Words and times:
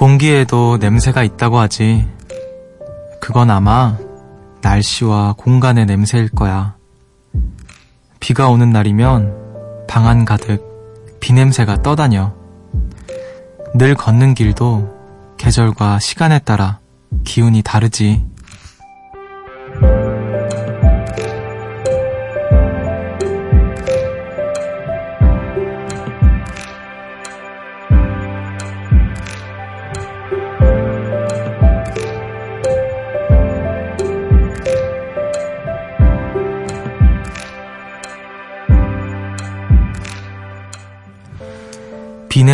공기에도 0.00 0.78
냄새가 0.78 1.22
있다고 1.24 1.58
하지. 1.58 2.08
그건 3.20 3.50
아마 3.50 3.98
날씨와 4.62 5.34
공간의 5.36 5.84
냄새일 5.84 6.30
거야. 6.30 6.74
비가 8.18 8.48
오는 8.48 8.70
날이면 8.70 9.84
방 9.86 10.06
안 10.06 10.24
가득 10.24 11.20
비 11.20 11.34
냄새가 11.34 11.82
떠다녀. 11.82 12.32
늘 13.74 13.94
걷는 13.94 14.32
길도 14.32 15.36
계절과 15.36 15.98
시간에 15.98 16.38
따라 16.38 16.78
기운이 17.24 17.60
다르지. 17.62 18.24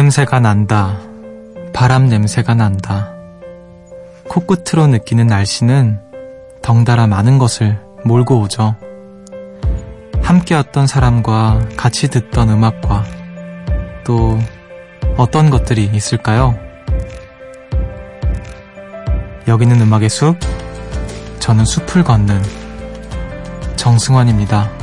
냄새가 0.06 0.38
난다. 0.38 1.00
바람 1.72 2.06
냄새가 2.06 2.54
난다. 2.54 3.12
코끝으로 4.28 4.86
느끼는 4.86 5.26
날씨는 5.26 5.98
덩달아 6.62 7.08
많은 7.08 7.38
것을 7.38 7.80
몰고 8.04 8.38
오죠. 8.42 8.76
함께였던 10.22 10.86
사람과 10.86 11.66
같이 11.76 12.06
듣던 12.06 12.50
음악과 12.50 13.04
또 14.04 14.38
어떤 15.16 15.50
것들이 15.50 15.90
있을까요? 15.92 16.56
여기는 19.48 19.80
음악의 19.80 20.08
숲, 20.08 20.38
저는 21.41 21.64
숲을 21.64 22.04
걷는 22.04 22.41
정승환입니다. 23.74 24.75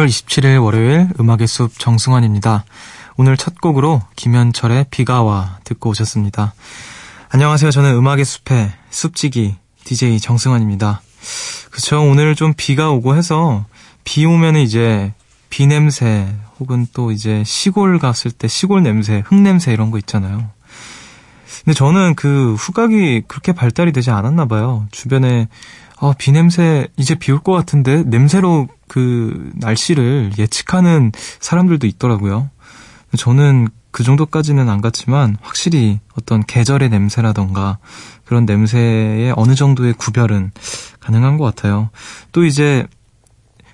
8월 0.00 0.06
27일 0.06 0.62
월요일 0.62 1.08
음악의 1.18 1.46
숲 1.46 1.78
정승환입니다. 1.78 2.64
오늘 3.16 3.36
첫 3.36 3.60
곡으로 3.60 4.00
김현철의 4.16 4.86
비가 4.90 5.22
와 5.22 5.58
듣고 5.64 5.90
오셨습니다. 5.90 6.54
안녕하세요. 7.28 7.70
저는 7.70 7.94
음악의 7.96 8.24
숲의 8.24 8.72
숲지기 8.88 9.56
DJ 9.84 10.20
정승환입니다. 10.20 11.02
그쵸. 11.70 12.00
오늘 12.00 12.34
좀 12.34 12.54
비가 12.56 12.90
오고 12.90 13.14
해서 13.14 13.66
비 14.04 14.24
오면 14.24 14.56
이제 14.56 15.12
비 15.50 15.66
냄새 15.66 16.28
혹은 16.58 16.86
또 16.94 17.12
이제 17.12 17.42
시골 17.44 17.98
갔을 17.98 18.30
때 18.30 18.48
시골 18.48 18.82
냄새, 18.82 19.22
흙 19.26 19.34
냄새 19.34 19.72
이런 19.72 19.90
거 19.90 19.98
있잖아요. 19.98 20.50
근데 21.64 21.74
저는 21.74 22.14
그 22.14 22.54
후각이 22.54 23.24
그렇게 23.28 23.52
발달이 23.52 23.92
되지 23.92 24.10
않았나 24.10 24.46
봐요. 24.46 24.86
주변에 24.92 25.48
어, 26.00 26.12
비 26.16 26.32
냄새 26.32 26.88
이제 26.96 27.14
비 27.14 27.32
올 27.32 27.40
것 27.42 27.52
같은데 27.52 28.02
냄새로 28.04 28.68
그 28.88 29.50
날씨를 29.54 30.32
예측하는 30.38 31.12
사람들도 31.40 31.86
있더라고요. 31.86 32.50
저는 33.16 33.68
그 33.90 34.04
정도까지는 34.04 34.68
안 34.68 34.80
갔지만 34.80 35.36
확실히 35.42 36.00
어떤 36.16 36.44
계절의 36.44 36.90
냄새라던가 36.90 37.78
그런 38.24 38.44
냄새의 38.46 39.34
어느 39.36 39.54
정도의 39.54 39.94
구별은 39.94 40.52
가능한 41.00 41.36
것 41.38 41.44
같아요. 41.44 41.90
또 42.32 42.44
이제 42.44 42.86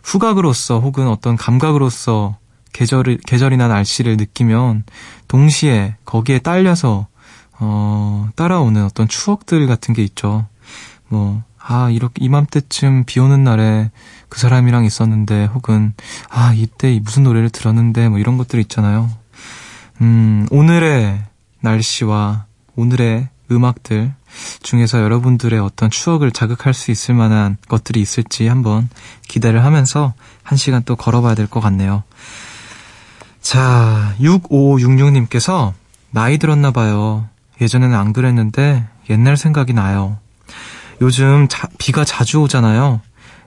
후각으로서 0.02 0.80
혹은 0.80 1.08
어떤 1.08 1.36
감각으로서 1.36 2.38
계절을, 2.72 3.18
계절이나 3.26 3.68
날씨를 3.68 4.16
느끼면 4.16 4.84
동시에 5.28 5.96
거기에 6.04 6.38
딸려서 6.38 7.08
어, 7.58 8.28
따라오는 8.36 8.84
어떤 8.84 9.08
추억들 9.08 9.66
같은 9.66 9.94
게 9.94 10.02
있죠. 10.02 10.46
뭐, 11.08 11.42
아, 11.68 11.90
이렇게 11.90 12.24
이맘때쯤 12.24 13.04
비 13.06 13.18
오는 13.18 13.42
날에 13.42 13.90
그 14.28 14.38
사람이랑 14.38 14.84
있었는데, 14.84 15.46
혹은, 15.46 15.94
아, 16.30 16.52
이때 16.54 17.00
무슨 17.02 17.24
노래를 17.24 17.50
들었는데, 17.50 18.08
뭐 18.08 18.18
이런 18.18 18.38
것들 18.38 18.60
있잖아요. 18.60 19.10
음, 20.00 20.46
오늘의 20.50 21.22
날씨와 21.60 22.44
오늘의 22.76 23.28
음악들 23.50 24.12
중에서 24.62 25.00
여러분들의 25.00 25.58
어떤 25.60 25.90
추억을 25.90 26.30
자극할 26.30 26.74
수 26.74 26.90
있을 26.90 27.14
만한 27.14 27.56
것들이 27.68 28.00
있을지 28.00 28.46
한번 28.48 28.88
기대를 29.28 29.64
하면서 29.64 30.14
한 30.42 30.58
시간 30.58 30.82
또 30.84 30.96
걸어봐야 30.96 31.34
될 31.34 31.46
것 31.46 31.60
같네요. 31.60 32.02
자, 33.40 34.14
6566님께서 34.20 35.72
나이 36.10 36.38
들었나 36.38 36.70
봐요. 36.72 37.28
예전에는 37.60 37.96
안 37.96 38.12
그랬는데 38.12 38.86
옛날 39.08 39.36
생각이 39.36 39.72
나요. 39.72 40.18
요즘 41.00 41.46
자, 41.48 41.68
비가 41.78 42.04
자주 42.04 42.40
오잖아요. 42.40 43.00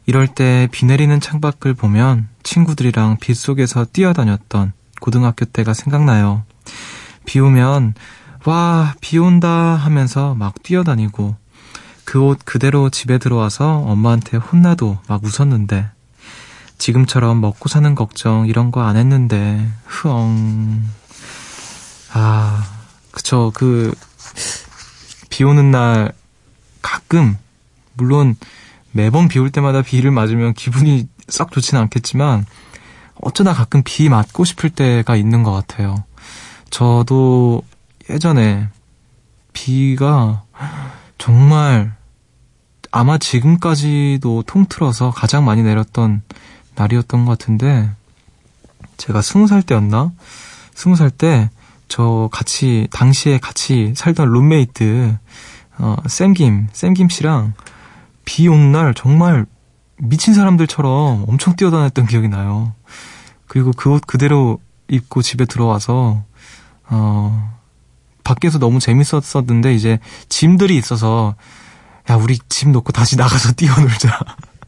이럴 0.06 0.28
때 0.28 0.68
비 0.72 0.86
내리는 0.86 1.20
창밖을 1.20 1.74
보면 1.74 2.28
친구들이랑 2.44 3.18
빛 3.22 3.36
속에서 3.36 3.86
뛰어다녔던 3.86 4.74
고등학교 5.02 5.46
때가 5.46 5.74
생각나요. 5.74 6.44
비 7.26 7.40
오면 7.40 7.94
와, 8.46 8.94
비 9.02 9.18
온다 9.20 9.50
하면서 9.76 10.34
막 10.36 10.62
뛰어다니고 10.64 11.36
그 12.06 12.20
옷 12.24 12.40
그대로 12.44 12.90
집에 12.90 13.20
들어와서 13.20 13.80
엄마한테 13.86 14.38
혼나도 14.38 14.98
막 15.08 15.22
웃었는데 15.24 15.90
지금처럼 16.80 17.40
먹고 17.42 17.70
사는 17.70 17.94
걱정 17.94 18.48
이런 18.48 18.72
거 18.72 18.82
안 18.82 18.96
했는데 18.98 19.68
흐엉 19.86 20.84
아 22.14 22.64
그쵸 23.12 23.52
그 23.54 23.94
비 25.30 25.44
오는 25.44 25.70
날 25.72 26.12
가끔 26.82 27.38
물론 27.94 28.36
매번 28.92 29.28
비 29.28 29.40
올 29.40 29.50
때마다 29.52 29.82
비를 29.82 30.12
맞으면 30.12 30.54
기분이 30.54 31.08
썩 31.28 31.52
좋지는 31.52 31.82
않겠지만 31.84 32.46
어쩌다 33.22 33.54
가끔 33.54 33.84
비 33.84 34.10
맞고 34.10 34.46
싶을 34.46 34.70
때가 34.70 35.16
있는 35.16 35.44
것 35.44 35.52
같아요. 35.52 36.04
저도 36.70 37.64
예전에 38.10 38.70
비가 39.54 40.44
정말 41.18 41.94
아마 42.92 43.18
지금까지도 43.18 44.44
통틀어서 44.48 45.12
가장 45.12 45.46
많이 45.46 45.62
내렸던 45.62 46.24
날이었던 46.76 47.26
것 47.26 47.38
같은데 47.38 47.90
제가 48.98 49.22
스무 49.22 49.48
살 49.48 49.62
때였나? 49.62 50.12
스무 50.74 50.96
살 50.96 51.10
때 51.12 51.50
저 51.90 52.30
같이 52.32 52.88
당시에 52.92 53.40
같이 53.40 53.94
살던 53.96 54.32
룸메이트 54.32 55.18
어, 55.80 55.96
쌤김 56.08 56.68
쌤김 56.74 57.10
씨랑 57.10 57.54
비 58.26 58.48
온 58.48 58.72
날 58.72 58.94
정말 58.94 59.46
미친 59.98 60.34
사람들처럼 60.34 61.26
엄청 61.28 61.56
뛰어다녔던 61.56 62.06
기억이 62.08 62.28
나요. 62.30 62.74
그리고 63.48 63.72
그 63.72 63.90
옷 63.92 64.06
그대로 64.06 64.60
입고 64.88 65.22
집에 65.22 65.46
들어와서 65.46 66.24
어 66.90 67.58
밖에서 68.24 68.60
너무 68.60 68.80
재밌었었는데 68.80 69.74
이제 69.74 70.00
짐들이 70.30 70.76
있어서 70.78 71.36
야 72.10 72.16
우리 72.16 72.38
짐 72.50 72.72
놓고 72.72 72.92
다시 72.92 73.16
나가서 73.18 73.54
뛰어놀자. 73.58 74.20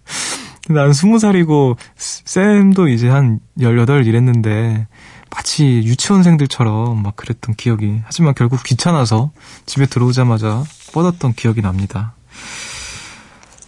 난 0.70 0.94
스무 0.94 1.20
살이고 1.20 1.76
쌤도 1.96 2.88
이제 2.88 3.10
한 3.10 3.40
열여덟 3.60 4.06
이랬는데 4.06 4.88
마치 5.34 5.64
유치원생들처럼 5.66 7.02
막 7.02 7.16
그랬던 7.16 7.56
기억이 7.56 8.02
하지만 8.06 8.34
결국 8.36 8.64
귀찮아서 8.64 9.32
집에 9.66 9.86
들어오자마자 9.86 10.64
뻗었던 10.94 11.34
기억이 11.34 11.62
납니다. 11.62 12.14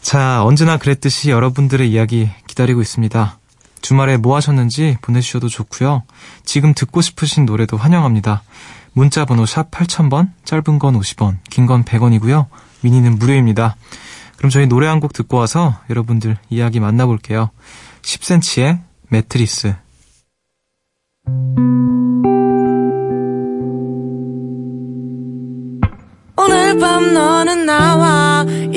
자 0.02 0.44
언제나 0.44 0.78
그랬듯이 0.78 1.30
여러분들의 1.32 1.90
이야기 1.90 2.30
기다리고 2.48 2.82
있습니다. 2.82 3.40
주말에 3.82 4.18
뭐 4.18 4.36
하셨는지 4.36 4.98
보내주셔도 5.02 5.48
좋고요. 5.50 6.04
지금 6.46 6.74
듣고 6.74 7.02
싶으신 7.02 7.46
노래도 7.46 7.78
환영합니다. 7.78 8.44
문자 8.94 9.26
번호 9.26 9.46
샵 9.46 9.72
8000번, 9.72 10.32
짧은 10.46 10.80
건 10.80 11.00
50원, 11.00 11.38
긴 11.50 11.66
건 11.66 11.84
100원이고요. 11.84 12.46
미니는 12.82 13.18
무료입니다. 13.18 13.76
그럼 14.38 14.50
저희 14.50 14.68
노래 14.68 14.88
한 14.88 15.00
곡 15.00 15.14
듣고 15.14 15.38
와서 15.38 15.78
여러분들 15.90 16.38
이야기 16.50 16.80
만나볼게요. 16.80 17.50
10cm의 18.04 18.82
매트리스. 19.10 19.76
오늘 26.36 26.78
밤 26.80 27.14
너는 27.14 27.66
나와 27.66 28.13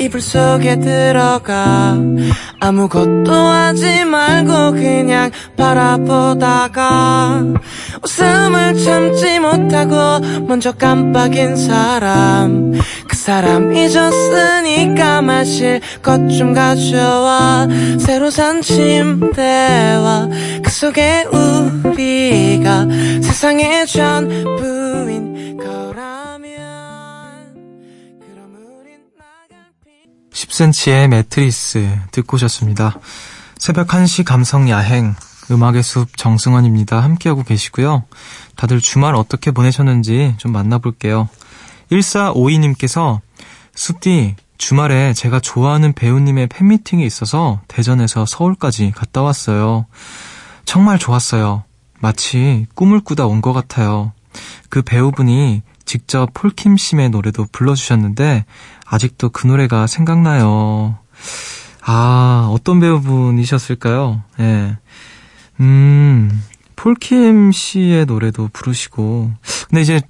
이불 0.07 0.21
속에 0.21 0.79
들어가. 0.79 1.97
아무것도 2.61 3.29
하지 3.29 4.05
말고 4.05 4.71
그냥 4.71 5.31
바라보다가. 5.57 7.43
웃음을 8.01 8.77
참지 8.85 9.37
못하고 9.39 10.25
먼저 10.47 10.71
깜빡인 10.71 11.57
사람. 11.57 12.71
그 13.05 13.17
사람 13.17 13.73
잊었으니까 13.75 15.21
마실 15.21 15.81
것 16.01 16.17
좀 16.29 16.53
가져와. 16.53 17.67
새로 17.99 18.29
산 18.29 18.61
침대와 18.61 20.29
그 20.63 20.71
속에 20.71 21.25
우리가 21.33 22.87
세상의 23.21 23.85
전부 23.87 24.76
10cm의 30.57 31.07
매트리스 31.09 31.99
듣고 32.11 32.35
오셨습니다. 32.35 32.99
새벽 33.59 33.89
1시 33.89 34.23
감성 34.23 34.67
야행 34.71 35.13
음악의 35.51 35.83
숲 35.83 36.17
정승원입니다. 36.17 36.99
함께하고 36.99 37.43
계시고요. 37.43 38.05
다들 38.55 38.81
주말 38.81 39.13
어떻게 39.13 39.51
보내셨는지 39.51 40.33
좀 40.37 40.51
만나볼게요. 40.51 41.29
1452님께서 41.91 43.19
숲디 43.75 44.35
주말에 44.57 45.13
제가 45.13 45.39
좋아하는 45.39 45.93
배우님의 45.93 46.47
팬미팅이 46.47 47.05
있어서 47.05 47.61
대전에서 47.67 48.25
서울까지 48.25 48.93
갔다 48.95 49.21
왔어요. 49.21 49.85
정말 50.65 50.97
좋았어요. 50.97 51.65
마치 51.99 52.65
꿈을 52.73 53.01
꾸다 53.01 53.27
온 53.27 53.41
것 53.41 53.53
같아요. 53.53 54.11
그 54.69 54.81
배우분이 54.81 55.61
직접 55.85 56.33
폴킴심의 56.33 57.11
노래도 57.11 57.45
불러주셨는데 57.51 58.45
아직도 58.89 59.29
그 59.29 59.47
노래가 59.47 59.87
생각나요. 59.87 60.97
아, 61.81 62.49
어떤 62.51 62.79
배우분이셨을까요? 62.79 64.21
예. 64.39 64.77
음, 65.59 66.43
폴킴 66.75 67.51
씨의 67.51 68.05
노래도 68.05 68.49
부르시고. 68.51 69.31
근데 69.69 69.81
이제 69.81 70.01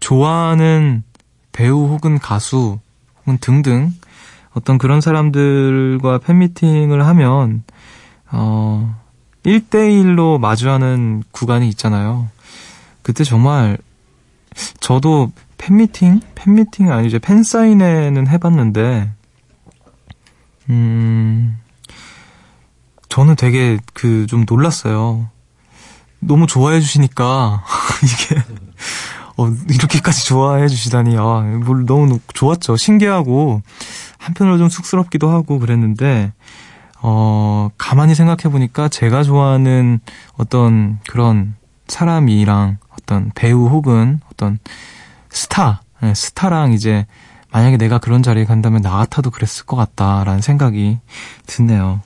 좋아하는 0.00 1.04
배우 1.52 1.86
혹은 1.88 2.18
가수 2.18 2.78
혹은 3.20 3.38
등등 3.38 3.92
어떤 4.52 4.78
그런 4.78 5.00
사람들과 5.00 6.18
팬미팅을 6.18 7.06
하면, 7.06 7.62
어, 8.30 8.98
1대1로 9.44 10.38
마주하는 10.38 11.22
구간이 11.30 11.68
있잖아요. 11.70 12.28
그때 13.02 13.24
정말 13.24 13.78
저도 14.80 15.32
팬미팅? 15.62 16.20
팬미팅이 16.34 16.90
아니죠. 16.90 17.20
팬사인회는 17.20 18.26
해봤는데, 18.26 19.12
음, 20.70 21.56
저는 23.08 23.36
되게 23.36 23.78
그 23.94 24.26
좀 24.26 24.44
놀랐어요. 24.48 25.28
너무 26.18 26.46
좋아해 26.48 26.80
주시니까, 26.80 27.62
이게, 28.02 28.42
어, 29.36 29.48
이렇게까지 29.70 30.26
좋아해 30.26 30.66
주시다니, 30.66 31.16
아, 31.16 31.42
뭘 31.64 31.86
너무 31.86 32.18
좋았죠. 32.34 32.76
신기하고, 32.76 33.62
한편으로 34.18 34.58
좀 34.58 34.68
쑥스럽기도 34.68 35.30
하고 35.30 35.60
그랬는데, 35.60 36.32
어, 37.02 37.68
가만히 37.78 38.16
생각해 38.16 38.50
보니까 38.52 38.88
제가 38.88 39.22
좋아하는 39.22 40.00
어떤 40.36 40.98
그런 41.08 41.54
사람이랑 41.86 42.78
어떤 42.90 43.30
배우 43.34 43.68
혹은 43.68 44.20
어떤 44.32 44.58
스타, 45.32 45.82
네, 46.00 46.14
스타랑 46.14 46.72
이제 46.72 47.06
만약에 47.50 47.76
내가 47.76 47.98
그런 47.98 48.22
자리에 48.22 48.44
간다면 48.44 48.80
나 48.82 48.90
같아도 48.90 49.30
그랬을 49.30 49.66
것 49.66 49.76
같다라는 49.76 50.40
생각이 50.40 50.98
드네요. 51.46 52.00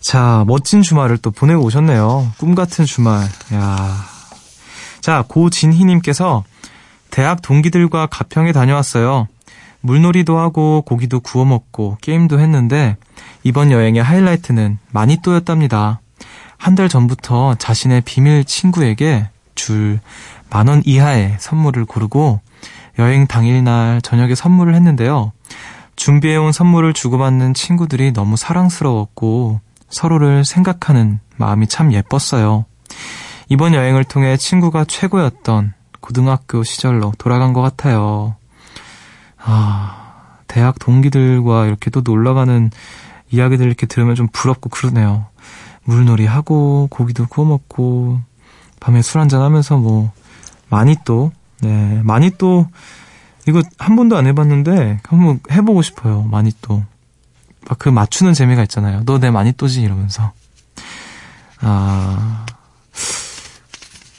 자, 0.00 0.44
멋진 0.46 0.82
주말을 0.82 1.18
또 1.18 1.30
보내고 1.30 1.62
오셨네요. 1.64 2.32
꿈 2.38 2.54
같은 2.54 2.84
주말. 2.84 3.26
야. 3.54 4.04
자, 5.00 5.24
고진희 5.26 5.84
님께서 5.84 6.44
대학 7.10 7.40
동기들과 7.40 8.06
가평에 8.06 8.52
다녀왔어요. 8.52 9.28
물놀이도 9.80 10.38
하고 10.38 10.82
고기도 10.82 11.20
구워 11.20 11.44
먹고 11.44 11.96
게임도 12.00 12.40
했는데 12.40 12.96
이번 13.44 13.70
여행의 13.70 14.02
하이라이트는 14.02 14.78
마니또였답니다. 14.90 16.00
한 16.58 16.74
달 16.74 16.88
전부터 16.88 17.54
자신의 17.56 18.00
비밀 18.02 18.44
친구에게 18.44 19.28
줄 19.54 20.00
만 20.50 20.68
원 20.68 20.82
이하의 20.84 21.36
선물을 21.38 21.84
고르고 21.86 22.40
여행 22.98 23.26
당일날 23.26 24.00
저녁에 24.02 24.34
선물을 24.34 24.74
했는데요. 24.74 25.32
준비해온 25.96 26.52
선물을 26.52 26.92
주고받는 26.92 27.54
친구들이 27.54 28.12
너무 28.12 28.36
사랑스러웠고 28.36 29.60
서로를 29.88 30.44
생각하는 30.44 31.20
마음이 31.36 31.66
참 31.68 31.92
예뻤어요. 31.92 32.64
이번 33.48 33.74
여행을 33.74 34.04
통해 34.04 34.36
친구가 34.36 34.84
최고였던 34.84 35.74
고등학교 36.00 36.62
시절로 36.62 37.12
돌아간 37.18 37.52
것 37.52 37.62
같아요. 37.62 38.36
아, 39.38 40.38
대학 40.48 40.78
동기들과 40.78 41.66
이렇게 41.66 41.90
또 41.90 42.00
놀러 42.04 42.34
가는 42.34 42.70
이야기들 43.30 43.66
이렇게 43.66 43.86
들으면 43.86 44.14
좀 44.14 44.28
부럽고 44.32 44.70
그러네요. 44.70 45.26
물놀이 45.84 46.26
하고, 46.26 46.88
고기도 46.90 47.26
구워 47.26 47.46
먹고, 47.46 48.20
밤에 48.80 49.02
술 49.02 49.20
한잔 49.20 49.42
하면서 49.42 49.76
뭐, 49.76 50.10
많이 50.68 50.96
또, 51.04 51.30
네, 51.62 52.00
많이 52.04 52.30
또, 52.38 52.68
이거 53.48 53.62
한 53.78 53.96
번도 53.96 54.16
안 54.16 54.26
해봤는데, 54.26 55.00
한번 55.04 55.40
해보고 55.50 55.82
싶어요. 55.82 56.22
많이 56.24 56.52
또. 56.62 56.82
막 57.68 57.78
그 57.78 57.88
맞추는 57.88 58.32
재미가 58.34 58.62
있잖아요. 58.64 59.02
너 59.04 59.18
내 59.18 59.30
많이 59.30 59.52
또지? 59.52 59.82
이러면서. 59.82 60.32
아, 61.60 62.46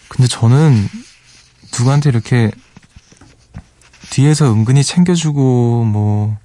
근데 0.09 0.27
저는 0.27 0.87
누구한테 1.77 2.09
이렇게 2.09 2.51
뒤에서 4.09 4.51
은근히 4.51 4.83
챙겨주고, 4.83 5.85
뭐, 5.85 6.37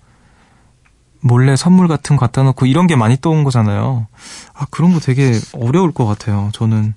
몰래 1.20 1.54
선물 1.56 1.86
같은 1.88 2.16
거 2.16 2.26
갖다 2.26 2.42
놓고 2.42 2.66
이런 2.66 2.86
게 2.88 2.96
많이 2.96 3.16
떠온 3.20 3.44
거잖아요. 3.44 4.06
아, 4.54 4.66
그런 4.70 4.92
거 4.92 4.98
되게 5.00 5.38
어려울 5.52 5.92
것 5.92 6.04
같아요. 6.04 6.50
저는 6.52 6.94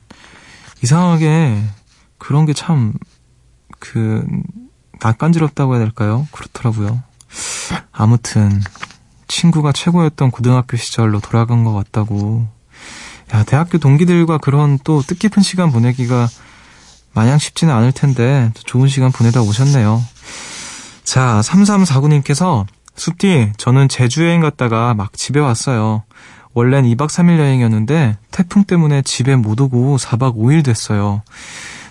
이상하게 0.83 1.63
그런 2.17 2.45
게 2.45 2.53
참, 2.53 2.93
그, 3.91 4.25
낯간지럽다고 5.01 5.75
해야 5.75 5.83
될까요? 5.83 6.27
그렇더라고요. 6.31 7.01
아무튼, 7.91 8.61
친구가 9.27 9.71
최고였던 9.71 10.31
고등학교 10.31 10.77
시절로 10.77 11.19
돌아간 11.19 11.63
것 11.63 11.73
같다고. 11.73 12.47
야, 13.33 13.43
대학교 13.43 13.77
동기들과 13.77 14.37
그런 14.37 14.79
또 14.83 15.01
뜻깊은 15.01 15.43
시간 15.43 15.71
보내기가 15.71 16.27
마냥 17.13 17.37
쉽지는 17.37 17.73
않을 17.73 17.91
텐데, 17.91 18.51
좋은 18.65 18.87
시간 18.87 19.11
보내다 19.11 19.41
오셨네요. 19.41 20.01
자, 21.03 21.41
3349님께서 21.43 22.65
숲디, 22.95 23.53
저는 23.57 23.89
제주 23.89 24.23
여행 24.23 24.41
갔다가 24.41 24.93
막 24.93 25.13
집에 25.13 25.39
왔어요. 25.39 26.03
원래는 26.53 26.89
2박 26.95 27.09
3일 27.09 27.37
여행이었는데 27.37 28.17
태풍 28.31 28.63
때문에 28.63 29.01
집에 29.01 29.35
못 29.35 29.59
오고 29.59 29.97
4박 29.97 30.37
5일 30.37 30.63
됐어요. 30.63 31.21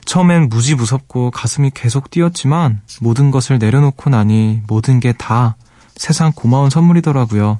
처음엔 0.04 0.48
무지 0.48 0.74
무섭고 0.74 1.30
가슴이 1.30 1.70
계속 1.74 2.10
뛰었지만 2.10 2.82
모든 3.00 3.30
것을 3.30 3.58
내려놓고 3.58 4.10
나니 4.10 4.62
모든 4.66 5.00
게 5.00 5.12
다 5.12 5.56
세상 5.96 6.32
고마운 6.34 6.70
선물이더라고요. 6.70 7.58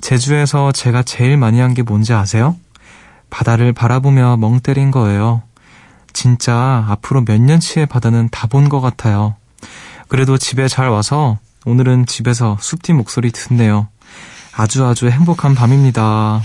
제주에서 0.00 0.72
제가 0.72 1.02
제일 1.02 1.36
많이 1.36 1.60
한 1.60 1.74
게 1.74 1.82
뭔지 1.82 2.12
아세요? 2.14 2.56
바다를 3.28 3.72
바라보며 3.72 4.36
멍 4.38 4.60
때린 4.60 4.90
거예요. 4.90 5.42
진짜 6.12 6.84
앞으로 6.88 7.24
몇 7.24 7.40
년치의 7.40 7.86
바다는 7.86 8.28
다 8.30 8.46
본 8.48 8.68
것 8.68 8.80
같아요. 8.80 9.36
그래도 10.08 10.38
집에 10.38 10.66
잘 10.68 10.88
와서 10.88 11.38
오늘은 11.64 12.06
집에서 12.06 12.56
숲디 12.60 12.94
목소리 12.94 13.30
듣네요. 13.30 13.86
아주 14.56 14.84
아주 14.84 15.08
행복한 15.08 15.54
밤입니다. 15.54 16.42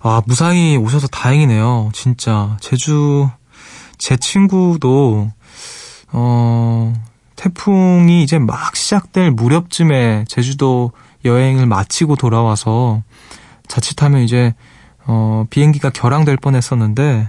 아, 0.00 0.22
무사히 0.26 0.76
오셔서 0.76 1.06
다행이네요. 1.08 1.90
진짜. 1.92 2.56
제주, 2.60 3.28
제 3.98 4.16
친구도, 4.16 5.30
어, 6.12 6.94
태풍이 7.36 8.22
이제 8.22 8.38
막 8.38 8.74
시작될 8.74 9.32
무렵쯤에 9.32 10.24
제주도 10.28 10.92
여행을 11.24 11.66
마치고 11.66 12.16
돌아와서 12.16 13.02
자칫하면 13.66 14.22
이제, 14.22 14.54
어, 15.06 15.44
비행기가 15.50 15.90
결항될 15.90 16.36
뻔 16.36 16.54
했었는데, 16.54 17.28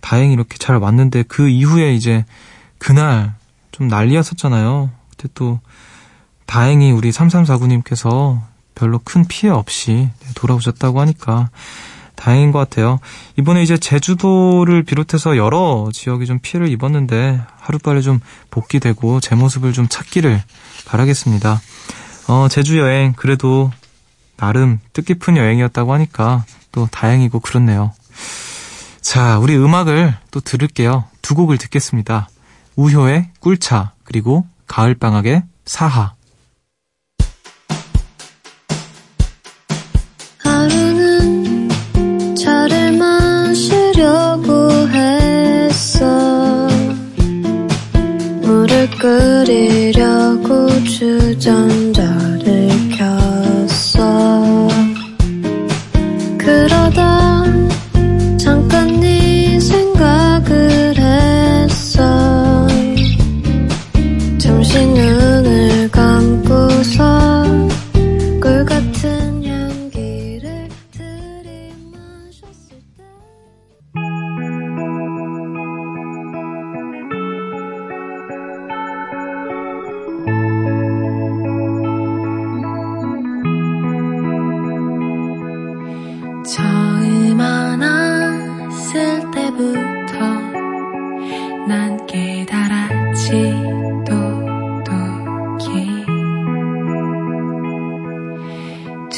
다행히 0.00 0.32
이렇게 0.32 0.56
잘 0.58 0.76
왔는데, 0.76 1.24
그 1.24 1.48
이후에 1.48 1.94
이제, 1.94 2.24
그날 2.78 3.34
좀 3.72 3.88
난리였었잖아요. 3.88 4.90
그때 5.10 5.28
또 5.34 5.60
다행히 6.46 6.92
우리 6.92 7.10
3349님께서 7.10 8.40
별로 8.74 8.98
큰 8.98 9.24
피해 9.26 9.50
없이 9.52 10.08
돌아오셨다고 10.34 11.00
하니까 11.00 11.50
다행인 12.16 12.50
것 12.50 12.58
같아요. 12.58 12.98
이번에 13.38 13.62
이제 13.62 13.76
제주도를 13.76 14.82
비롯해서 14.82 15.36
여러 15.36 15.88
지역이 15.92 16.26
좀 16.26 16.38
피해를 16.40 16.68
입었는데 16.68 17.40
하루빨리 17.58 18.02
좀 18.02 18.20
복귀되고 18.50 19.20
제 19.20 19.34
모습을 19.34 19.72
좀 19.72 19.86
찾기를 19.88 20.42
바라겠습니다. 20.86 21.60
어, 22.28 22.48
제주 22.50 22.78
여행 22.78 23.12
그래도 23.14 23.70
나름 24.36 24.80
뜻깊은 24.92 25.36
여행이었다고 25.36 25.92
하니까 25.92 26.44
또 26.72 26.88
다행이고 26.90 27.40
그렇네요. 27.40 27.92
자, 29.00 29.38
우리 29.38 29.56
음악을 29.56 30.16
또 30.30 30.40
들을게요. 30.40 31.04
두 31.22 31.34
곡을 31.34 31.58
듣겠습니다. 31.58 32.28
우효의 32.74 33.30
꿀차 33.40 33.92
그리고 34.04 34.44
가을방학의 34.66 35.44
사하 35.64 36.15
끓이려고 49.26 50.68
주전 50.84 51.85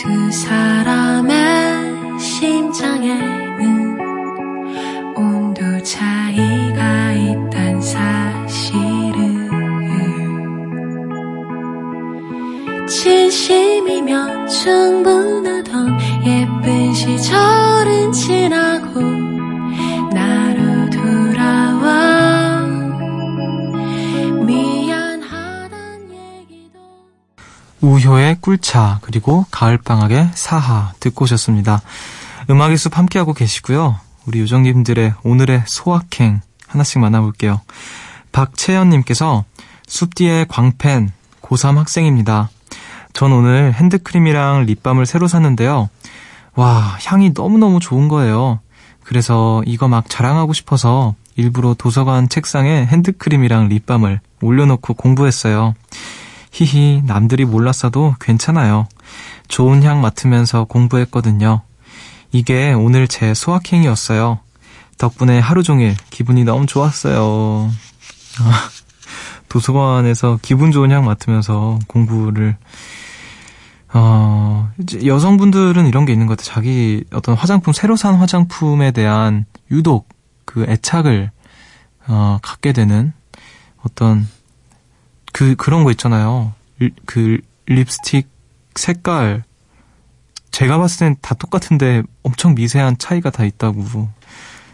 두 0.08 0.30
사람의 0.30 2.18
심장에는 2.18 3.98
온도 5.14 5.82
차이가 5.82 7.12
있단 7.12 7.78
사실을 7.78 9.50
진심이면 12.88 14.48
충분하던 14.48 15.98
예쁜 16.24 16.94
시절은 16.94 18.10
지나 18.12 18.67
꿀차 28.37 29.00
그리고 29.02 29.47
가을방학의 29.50 30.30
사하 30.35 30.92
듣고 31.00 31.25
오셨습니다. 31.25 31.80
음악의 32.50 32.76
숲 32.76 32.97
함께하고 32.97 33.32
계시고요. 33.32 33.99
우리 34.26 34.40
요정님들의 34.40 35.14
오늘의 35.23 35.64
소확행 35.66 36.40
하나씩 36.66 36.99
만나볼게요. 37.00 37.61
박채연님께서 38.32 39.44
숲 39.87 40.14
뒤에 40.14 40.47
광팬 40.49 41.12
고3 41.42 41.76
학생입니다. 41.76 42.50
전 43.12 43.32
오늘 43.32 43.73
핸드크림이랑 43.75 44.66
립밤을 44.66 45.06
새로 45.06 45.28
샀는데요. 45.28 45.88
와, 46.54 46.97
향이 47.04 47.32
너무너무 47.35 47.80
좋은 47.80 48.08
거예요. 48.08 48.61
그래서 49.02 49.62
이거 49.64 49.88
막 49.88 50.04
자랑하고 50.08 50.52
싶어서 50.52 51.14
일부러 51.35 51.75
도서관 51.75 52.28
책상에 52.28 52.85
핸드크림이랑 52.87 53.68
립밤을 53.68 54.20
올려놓고 54.42 54.94
공부했어요. 54.94 55.75
히히, 56.50 57.02
남들이 57.04 57.44
몰랐어도 57.44 58.14
괜찮아요. 58.20 58.86
좋은 59.48 59.82
향 59.82 60.00
맡으면서 60.00 60.64
공부했거든요. 60.64 61.62
이게 62.32 62.72
오늘 62.72 63.08
제 63.08 63.34
소확행이었어요. 63.34 64.40
덕분에 64.98 65.38
하루 65.38 65.62
종일 65.62 65.96
기분이 66.10 66.44
너무 66.44 66.66
좋았어요. 66.66 67.70
아, 68.40 68.68
도서관에서 69.48 70.38
기분 70.42 70.72
좋은 70.72 70.90
향 70.90 71.04
맡으면서 71.04 71.78
공부를 71.86 72.56
어, 73.94 74.70
여성분들은 75.02 75.86
이런 75.86 76.04
게 76.04 76.12
있는 76.12 76.26
것 76.26 76.36
같아요. 76.36 76.54
자기 76.54 77.04
어떤 77.12 77.34
화장품, 77.34 77.72
새로 77.72 77.96
산 77.96 78.16
화장품에 78.16 78.90
대한 78.90 79.46
유독 79.70 80.08
그 80.44 80.64
애착을, 80.68 81.30
어, 82.08 82.38
갖게 82.42 82.72
되는 82.72 83.12
어떤 83.82 84.28
그, 85.32 85.54
그런 85.56 85.85
거 85.85 85.90
있잖아요. 85.92 86.52
리- 86.78 86.92
그 87.06 87.38
립스틱 87.66 88.28
색깔. 88.75 89.44
제가 90.50 90.78
봤을 90.78 91.00
땐 91.00 91.16
다 91.20 91.35
똑같은데 91.35 92.02
엄청 92.23 92.54
미세한 92.54 92.99
차이가 92.99 93.30
다 93.30 93.44
있다고. 93.44 94.08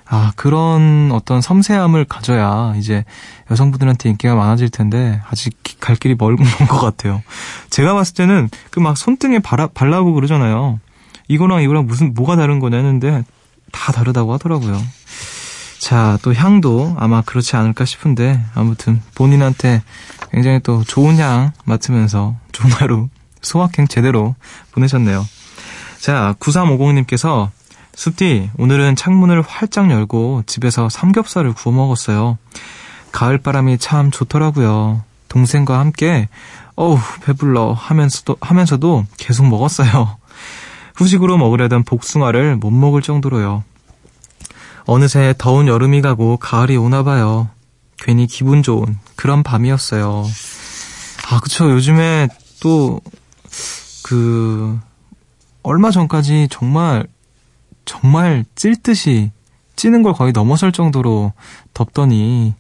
아, 0.07 0.33
그런 0.37 1.11
어떤 1.13 1.41
섬세함을 1.41 2.05
가져야 2.05 2.75
이제 2.77 3.05
여성분들한테 3.51 4.11
인기가 4.11 4.35
많아질 4.35 4.69
텐데 4.69 5.21
아직 5.31 5.61
기- 5.63 5.79
갈 5.81 5.97
길이 5.97 6.15
멀은 6.15 6.37
것 6.69 6.79
같아요. 6.81 7.23
제가 7.71 7.95
봤을 7.95 8.15
때는 8.15 8.49
그 8.71 8.81
막 8.81 8.97
손등에 8.97 9.39
발라, 9.41 9.67
발라고 9.67 10.13
그러잖아요. 10.13 10.79
이거랑 11.29 11.63
이거랑 11.63 11.87
무슨 11.87 12.13
뭐가 12.15 12.37
다른 12.37 12.61
거냐 12.61 12.77
했는데 12.77 13.25
다 13.73 13.93
다르다고 13.93 14.33
하더라고요. 14.35 14.81
자, 15.81 16.19
또 16.23 16.33
향도 16.35 16.95
아마 16.99 17.23
그렇지 17.23 17.57
않을까 17.57 17.85
싶은데 17.85 18.41
아무튼 18.55 19.03
본인한테 19.15 19.83
굉장히 20.35 20.59
또 20.65 20.83
좋은 20.83 21.17
향 21.19 21.53
맡으면서 21.65 22.35
좋은 22.51 22.73
하루 22.73 23.09
소확행 23.41 23.87
제대로 23.87 24.35
보내셨네요. 24.73 25.25
자, 26.01 26.35
9350님께서 26.41 27.51
숲디, 27.95 28.51
오늘은 28.59 28.97
창문을 28.97 29.43
활짝 29.43 29.93
열고 29.93 30.43
집에서 30.47 30.89
삼겹살을 30.89 31.53
구워 31.53 31.77
먹었어요. 31.77 32.37
가을 33.13 33.39
바람이 33.39 33.79
참 33.79 34.11
좋더라고요. 34.11 35.05
동생과 35.29 35.79
함께, 35.79 36.29
어우, 36.75 36.99
배불러 37.25 37.73
하면서도, 37.73 38.37
하면서도 38.41 39.07
계속 39.17 39.47
먹었어요. 39.47 40.17
후식으로 40.97 41.39
먹으려던 41.39 41.85
복숭아를 41.85 42.57
못 42.57 42.73
먹을 42.73 43.03
정도로요. 43.03 43.63
어느새 44.87 45.33
더운 45.39 45.69
여름이 45.69 46.03
가고 46.03 46.39
가을이 46.39 46.77
오나 46.77 47.05
봐요. 47.05 47.49
괜히 47.99 48.27
기분 48.27 48.63
좋은 48.63 48.99
그런 49.17 49.43
밤이었어요. 49.43 50.25
아, 51.31 51.41
그쵸. 51.41 51.71
요즘에 51.71 52.29
또, 52.61 53.01
그, 54.03 54.79
얼마 55.63 55.91
전까지 55.91 56.49
정말 56.51 57.07
정말 57.85 58.45
찔 58.55 58.77
듯이 58.77 59.31
찌는 59.77 60.03
걸 60.03 60.13
거의 60.13 60.33
넘어설 60.33 60.73
정도로 60.73 61.33
덥더니 61.73 62.55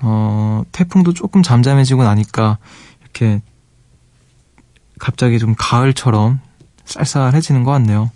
어 0.00 0.62
태풍도 0.72 1.14
조금 1.14 1.42
잠잠해지고 1.42 2.02
나니까 2.02 2.58
이렇게 3.02 3.40
갑자기 4.98 5.38
좀 5.38 5.54
가을처럼 5.56 6.40
쌀쌀해지는 6.84 7.62
것 7.64 7.70
같네요. 7.72 8.10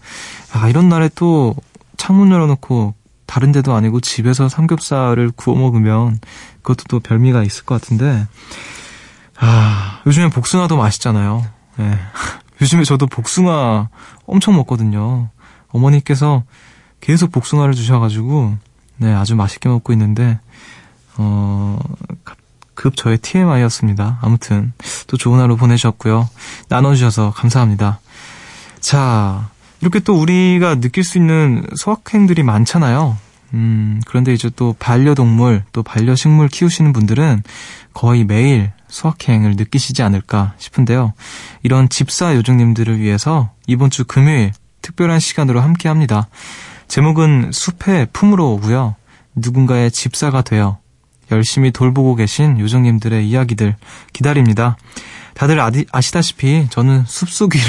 아 0.53 0.69
이런 0.69 0.89
날에 0.89 1.09
또 1.15 1.55
창문 1.97 2.31
열어놓고 2.31 2.95
다른 3.31 3.53
데도 3.53 3.75
아니고 3.75 4.01
집에서 4.01 4.49
삼겹살을 4.49 5.31
구워 5.37 5.57
먹으면 5.57 6.19
그것도 6.63 6.85
또 6.89 6.99
별미가 6.99 7.45
있을 7.45 7.65
것 7.65 7.81
같은데 7.81 8.27
아 9.39 10.01
요즘에 10.05 10.31
복숭아도 10.31 10.77
맛있잖아요. 10.77 11.47
예. 11.79 11.99
요즘에 12.61 12.83
저도 12.83 13.07
복숭아 13.07 13.89
엄청 14.27 14.57
먹거든요. 14.57 15.29
어머니께서 15.69 16.43
계속 17.01 17.31
복숭아를 17.31 17.73
주셔가지고, 17.73 18.57
네, 18.99 19.15
아주 19.15 19.35
맛있게 19.37 19.69
먹고 19.69 19.93
있는데, 19.95 20.39
어, 21.17 21.79
급 22.75 22.97
저의 22.97 23.17
TMI였습니다. 23.19 24.19
아무튼, 24.21 24.73
또 25.07 25.17
좋은 25.17 25.41
하루 25.41 25.57
보내주셨고요. 25.57 26.29
나눠주셔서 26.69 27.31
감사합니다. 27.31 28.01
자, 28.81 29.49
이렇게 29.81 30.01
또 30.01 30.21
우리가 30.21 30.81
느낄 30.81 31.05
수 31.05 31.19
있는 31.19 31.65
소확행들이 31.77 32.43
많잖아요. 32.43 33.17
음, 33.55 34.01
그런데 34.07 34.33
이제 34.33 34.51
또 34.55 34.75
반려동물, 34.79 35.65
또 35.73 35.83
반려식물 35.83 36.49
키우시는 36.49 36.93
분들은 36.93 37.43
거의 37.95 38.25
매일 38.25 38.71
수학여행을 38.89 39.57
느끼시지 39.57 40.03
않을까 40.03 40.55
싶은데요. 40.59 41.13
이런 41.63 41.89
집사 41.89 42.35
요정님들을 42.35 43.01
위해서 43.01 43.51
이번 43.67 43.91
주 43.91 44.05
금요일 44.05 44.53
특별한 44.83 45.21
시간으로 45.21 45.61
함께 45.61 45.89
합니다. 45.89 46.29
제목은 46.89 47.51
숲의 47.53 48.09
품으로 48.13 48.53
오고요. 48.55 48.97
누군가의 49.35 49.91
집사가 49.91 50.43
되어 50.43 50.79
열심히 51.31 51.71
돌보고 51.71 52.17
계신 52.17 52.59
요정님들의 52.59 53.29
이야기들 53.29 53.77
기다립니다. 54.13 54.77
다들 55.35 55.61
아시다시피 55.93 56.67
저는 56.71 57.05
숲속이를 57.07 57.65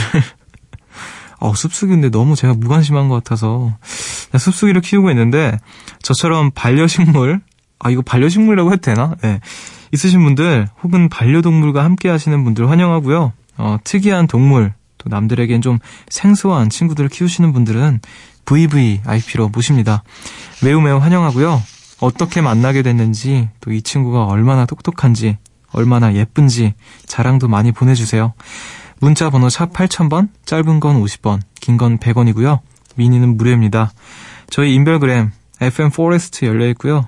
어, 1.42 1.54
숲속인데 1.54 2.10
너무 2.12 2.36
제가 2.36 2.54
무관심한 2.54 3.10
것 3.10 3.16
같아서 3.16 3.76
숲속이를 4.38 4.82
키우고 4.82 5.10
있는데 5.12 5.58
저처럼 6.02 6.52
반려식물 6.52 7.42
아 7.80 7.90
이거 7.90 8.02
반려식물이라고 8.04 8.72
해도 8.72 8.82
되나? 8.82 9.16
네. 9.22 9.40
있으신 9.92 10.24
분들 10.24 10.70
혹은 10.84 11.10
반려동물과 11.10 11.84
함께 11.84 12.08
하시는 12.10 12.44
분들 12.44 12.70
환영하고요. 12.70 13.34
어, 13.58 13.78
특이한 13.84 14.28
동물 14.28 14.74
또 15.00 15.10
남들에겐 15.10 15.62
좀 15.62 15.80
생소한 16.10 16.70
친구들을 16.70 17.10
키우시는 17.10 17.52
분들은 17.54 18.00
VVIP로 18.46 19.50
모십니다. 19.50 20.04
매우 20.64 20.80
매우 20.80 20.98
환영하고요. 21.00 21.62
어떻게 22.00 22.42
만나게 22.42 22.84
됐는지 22.84 23.50
또 23.62 23.72
이 23.72 23.82
친구가 23.82 24.26
얼마나 24.26 24.66
똑똑한지 24.66 25.38
얼마나 25.74 26.14
예쁜지 26.14 26.74
자랑도 27.08 27.48
많이 27.48 27.72
보내주세요. 27.72 28.34
문자 29.02 29.30
번호 29.30 29.50
샵 29.50 29.74
8000번 29.74 30.30
짧은 30.46 30.80
건 30.80 31.02
50원 31.04 31.42
긴건 31.60 31.98
100원이고요. 31.98 32.60
미니는 32.96 33.36
무료입니다. 33.38 33.92
저희 34.50 34.74
인별그램 34.76 35.32
FM 35.60 35.90
forest 35.92 36.46
열려 36.46 36.68
있고요. 36.70 37.08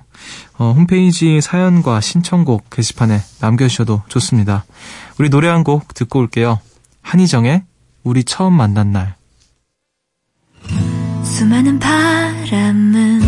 어, 0.58 0.72
홈페이지 0.72 1.40
사연과 1.40 2.00
신청곡 2.00 2.70
게시판에 2.70 3.20
남겨주셔도 3.40 4.02
좋습니다. 4.08 4.64
우리 5.18 5.28
노래 5.30 5.48
한 5.48 5.64
곡 5.64 5.94
듣고 5.94 6.18
올게요. 6.20 6.60
한희정의 7.02 7.62
우리 8.02 8.22
처음 8.24 8.54
만난 8.54 8.92
날. 8.92 9.14
수많은 11.24 11.78
바람은 11.78 13.20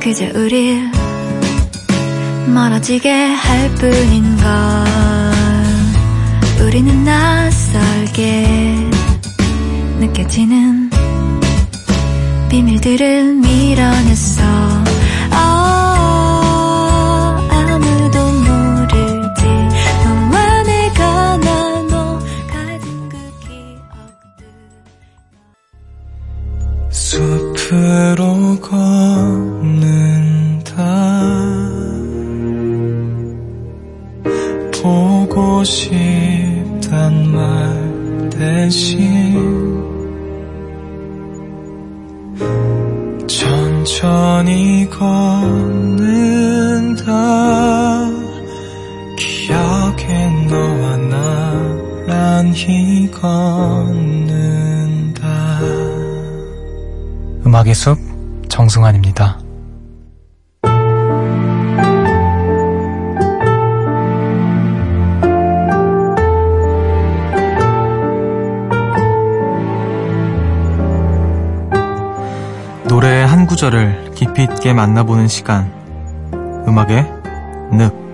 그저 0.00 0.26
우릴 0.38 0.90
멀어지게 2.52 3.10
할 3.10 3.68
뿐인 3.74 4.36
걸 4.36 5.15
우리는 6.76 7.04
낯설게 7.04 8.46
느껴지는 9.98 10.90
비밀들을 12.50 13.32
밀어냈어 13.32 14.42
어, 14.44 14.65
나란히 52.66 53.08
걷는다 53.12 53.60
음악의 57.46 57.74
숲 57.74 57.96
정승환입니다. 58.48 59.38
노래의 72.88 73.26
한 73.28 73.46
구절을 73.46 74.10
깊이 74.16 74.42
있게 74.42 74.72
만나보는 74.72 75.28
시간. 75.28 75.70
음악의 76.66 77.06
늪. 77.70 78.05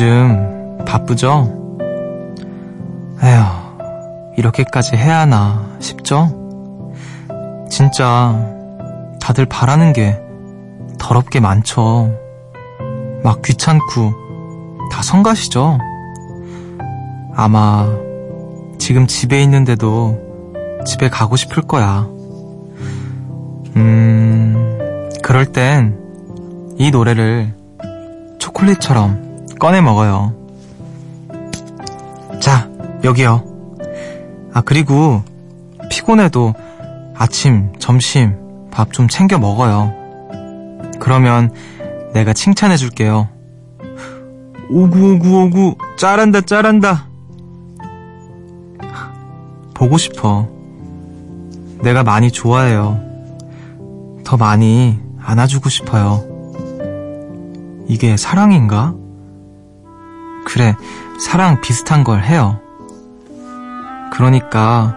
요즘 0.00 0.78
바쁘죠? 0.86 1.76
에휴, 3.20 3.42
이렇게까지 4.36 4.94
해야 4.94 5.22
하나 5.22 5.76
싶죠? 5.80 6.32
진짜 7.68 8.38
다들 9.20 9.44
바라는 9.46 9.92
게 9.92 10.16
더럽게 11.00 11.40
많죠. 11.40 12.16
막 13.24 13.42
귀찮고 13.42 14.12
다 14.92 15.02
성가시죠? 15.02 15.78
아마 17.34 17.88
지금 18.78 19.08
집에 19.08 19.42
있는데도 19.42 20.16
집에 20.86 21.08
가고 21.08 21.34
싶을 21.34 21.64
거야. 21.64 22.06
음, 23.74 25.10
그럴 25.24 25.46
땐 25.46 25.98
이 26.78 26.92
노래를 26.92 27.52
초콜릿처럼 28.38 29.27
꺼내 29.58 29.80
먹어요. 29.80 30.34
자, 32.40 32.68
여기요. 33.04 33.44
아, 34.54 34.60
그리고 34.62 35.22
피곤해도 35.90 36.54
아침, 37.16 37.72
점심, 37.78 38.36
밥 38.70 38.92
좀 38.92 39.08
챙겨 39.08 39.38
먹어요. 39.38 39.92
그러면 41.00 41.52
내가 42.14 42.32
칭찬해 42.32 42.76
줄게요. 42.76 43.28
오구오구오구, 44.70 45.76
짜란다, 45.96 46.42
짜란다. 46.42 47.06
보고 49.74 49.96
싶어. 49.98 50.48
내가 51.82 52.02
많이 52.02 52.30
좋아해요. 52.30 53.00
더 54.24 54.36
많이 54.36 54.98
안아주고 55.22 55.68
싶어요. 55.68 56.24
이게 57.88 58.16
사랑인가? 58.16 58.94
그래, 60.48 60.74
사랑 61.20 61.60
비슷한 61.60 62.02
걸 62.02 62.22
해요. 62.22 62.58
그러니까, 64.10 64.96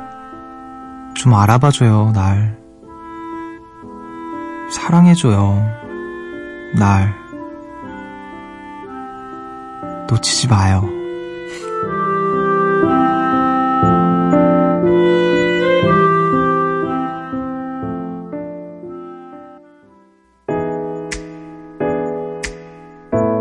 좀 1.14 1.34
알아봐줘요, 1.34 2.14
날. 2.16 2.58
사랑해줘요, 4.72 5.62
날. 6.80 7.14
놓치지 10.10 10.48
마요. 10.48 10.90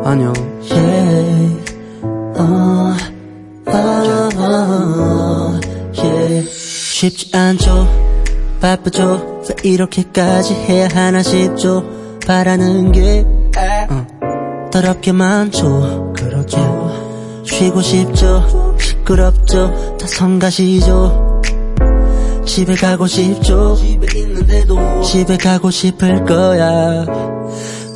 안녕. 0.04 0.49
어, 2.40 2.96
어, 3.66 4.28
어, 4.36 5.60
yeah. 5.94 6.48
쉽지 6.50 7.36
않죠. 7.36 7.86
바쁘죠. 8.62 9.42
왜 9.62 9.70
이렇게까지 9.70 10.54
해야 10.54 10.88
하나 10.90 11.22
싶죠. 11.22 11.84
바라는 12.26 12.92
게 12.92 13.26
어, 13.90 14.70
더럽게 14.72 15.12
많죠. 15.12 16.14
그렇죠. 16.16 17.42
쉬고 17.44 17.82
싶죠. 17.82 18.76
시끄럽죠. 18.80 19.98
다 19.98 20.06
성가시죠. 20.06 21.42
집에 22.46 22.74
가고 22.74 23.06
싶죠. 23.06 23.76
집에 23.76 24.18
있는데도 24.18 25.02
집에 25.02 25.36
가고 25.36 25.70
싶을 25.70 26.24
거야. 26.24 27.04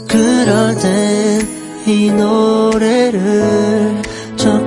그럴 0.06 0.76
땐 0.76 1.64
이 1.86 2.10
노래를 2.10 4.00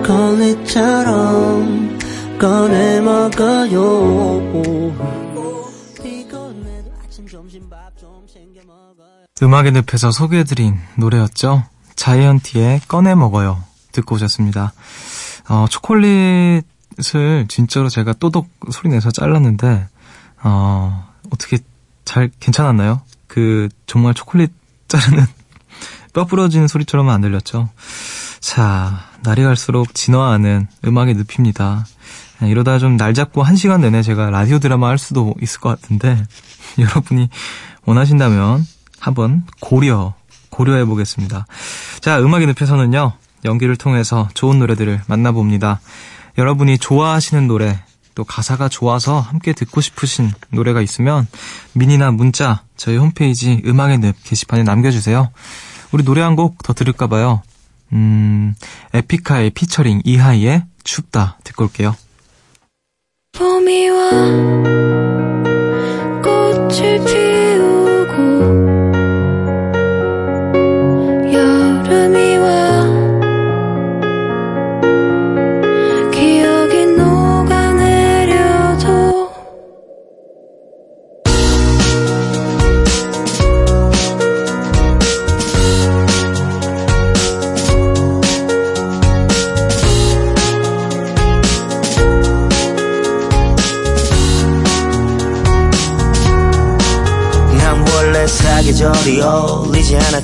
초콜릿처럼 0.08 2.00
꺼내 2.39 3.02
먹어요 3.02 4.88
음악의 9.43 9.72
늪에서 9.74 10.12
소개해드린 10.12 10.80
노래였죠. 10.96 11.63
자이언티의 11.96 12.82
꺼내 12.88 13.15
먹어요. 13.15 13.62
듣고 13.91 14.15
오셨습니다. 14.15 14.74
어, 15.50 15.65
초콜릿을 15.70 16.63
진짜로 17.48 17.89
제가 17.89 18.13
또독 18.13 18.50
소리 18.72 18.89
내서 18.89 19.12
잘랐는데, 19.12 19.88
어, 20.43 21.08
어떻게 21.32 21.60
잘 22.04 22.32
괜찮았나요? 22.39 23.02
그, 23.28 23.70
정말 23.86 24.15
초콜릿 24.15 24.52
자르는 24.88 25.26
뼈 26.13 26.26
부러지는 26.26 26.67
소리처럼은 26.67 27.13
안 27.13 27.22
들렸죠. 27.22 27.70
자, 28.39 29.07
날이 29.23 29.43
갈수록 29.43 29.93
진화하는 29.93 30.67
음악의 30.86 31.15
늪입니다. 31.15 31.86
네, 32.39 32.49
이러다 32.49 32.80
좀 32.80 32.97
날 32.97 33.13
잡고 33.13 33.43
한 33.43 33.56
시간 33.56 33.82
내내 33.82 34.01
제가 34.01 34.30
라디오 34.30 34.60
드라마 34.60 34.89
할 34.89 34.97
수도 34.97 35.34
있을 35.41 35.60
것 35.60 35.69
같은데, 35.69 36.23
여러분이 36.80 37.30
원하신다면 37.86 38.65
한번 38.99 39.43
고려, 39.60 40.13
고려해 40.49 40.86
보겠습니다. 40.86 41.45
자, 41.99 42.19
음악의 42.19 42.47
늪에서는요, 42.47 43.13
연기를 43.45 43.75
통해서 43.75 44.27
좋은 44.34 44.60
노래들을 44.60 45.01
만나봅니다. 45.08 45.80
여러분이 46.38 46.77
좋아하시는 46.77 47.47
노래, 47.47 47.80
또 48.15 48.23
가사가 48.23 48.67
좋아서 48.69 49.19
함께 49.19 49.53
듣고 49.53 49.82
싶으신 49.82 50.32
노래가 50.49 50.82
있으면 50.82 51.27
미니나 51.73 52.12
문자 52.12 52.63
저희 52.75 52.97
홈페이지 52.97 53.62
음악의 53.65 53.99
늪 53.99 54.15
게시판에 54.23 54.63
남겨주세요. 54.63 55.30
우리 55.91 56.03
노래 56.03 56.21
한 56.21 56.36
곡 56.36 56.58
더 56.63 56.73
들을까봐요. 56.73 57.41
음, 57.93 58.56
에픽하의 58.93 59.52
피처링 59.52 60.02
이하이의 60.04 60.63
춥다 60.84 61.39
듣고 61.43 61.65
올게요. 61.65 61.95
봄이 63.34 63.89
와 63.89 64.12
꽃을 66.23 67.06
피 67.06 67.37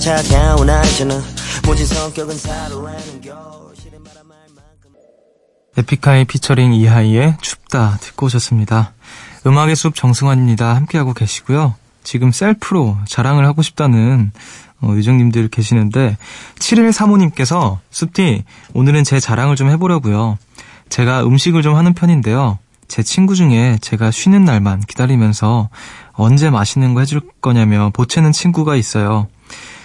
차가운 0.04 0.70
아이잖아 0.70 1.18
모진 1.66 1.86
성격은 1.86 2.36
사로라는 2.38 3.22
만큼 3.24 4.92
에픽하이 5.78 6.26
피처링 6.26 6.74
이하이의 6.74 7.38
춥다 7.39 8.00
듣고 8.02 8.26
오셨습니다. 8.26 8.92
음악의 9.48 9.78
숲 9.78 9.96
정승환입니다. 9.96 10.76
함께하고 10.76 11.13
계시고요. 11.13 11.76
지금 12.04 12.34
셀프로 12.34 12.98
자랑을 13.08 13.46
하고 13.46 13.62
싶다는 13.62 14.34
어, 14.82 14.89
요정님들 14.89 15.48
계시는데 15.48 16.18
7일 16.56 16.92
사모님께서 16.92 17.80
숲디 17.89 18.44
오늘은 18.74 19.06
제 19.06 19.22
자랑을 19.22 19.56
좀 19.56 19.70
해보려고요. 19.70 20.38
제가 20.89 21.24
음식을 21.24 21.62
좀 21.62 21.78
하는 21.78 21.94
편인데요. 21.94 22.60
제 22.89 23.04
친구 23.04 23.36
중에 23.36 23.78
제가 23.80 24.12
쉬는 24.12 24.44
날만 24.44 24.82
기다리면서 24.82 25.70
언제 26.12 26.50
맛있는 26.50 26.94
거 26.94 27.00
해줄 27.00 27.22
거냐며 27.39 27.89
보채는 27.94 28.34
친구가 28.34 28.76
있어요. 28.76 29.30